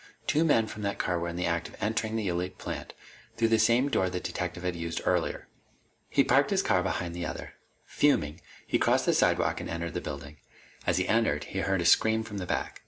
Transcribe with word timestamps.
Two 0.25 0.43
men 0.43 0.65
from 0.65 0.81
that 0.81 0.97
car 0.97 1.19
were 1.19 1.27
in 1.29 1.35
the 1.35 1.45
act 1.45 1.67
of 1.69 1.75
entering 1.79 2.15
the 2.15 2.27
Elite 2.27 2.57
plant 2.57 2.95
through 3.37 3.49
the 3.49 3.59
same 3.59 3.87
door 3.87 4.09
the 4.09 4.19
detective 4.19 4.63
had 4.63 4.75
used 4.75 4.99
earlier. 5.05 5.47
He 6.09 6.23
parked 6.23 6.49
his 6.49 6.63
car 6.63 6.81
behind 6.81 7.13
the 7.13 7.27
other. 7.27 7.53
Fuming, 7.85 8.41
he 8.65 8.79
crossed 8.79 9.05
the 9.05 9.13
sidewalk 9.13 9.61
and 9.61 9.69
entered 9.69 9.93
the 9.93 10.01
building. 10.01 10.37
As 10.87 10.97
he 10.97 11.07
entered, 11.07 11.43
he 11.43 11.59
heard 11.59 11.81
a 11.81 11.85
scream 11.85 12.23
from 12.23 12.39
the 12.39 12.47
back. 12.47 12.79